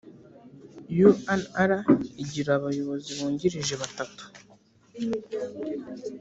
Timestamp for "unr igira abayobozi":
1.33-3.09